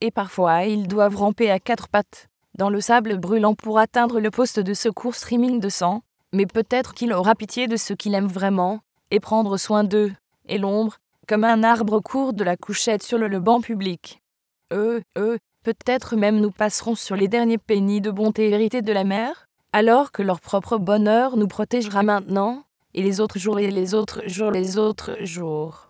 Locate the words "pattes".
1.88-2.28